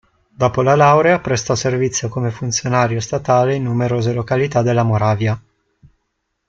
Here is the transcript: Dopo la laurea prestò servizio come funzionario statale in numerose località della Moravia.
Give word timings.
Dopo 0.29 0.63
la 0.63 0.73
laurea 0.73 1.19
prestò 1.19 1.53
servizio 1.53 2.09
come 2.09 2.31
funzionario 2.31 2.99
statale 2.99 3.53
in 3.53 3.61
numerose 3.61 4.13
località 4.13 4.63
della 4.63 4.81
Moravia. 4.81 5.39